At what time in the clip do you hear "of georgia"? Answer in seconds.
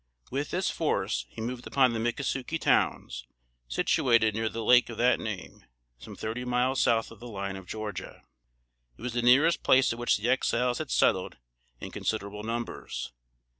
7.55-8.23